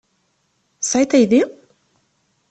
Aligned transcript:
Tesɛiḍ 0.79 1.11
aydi? 1.17 1.41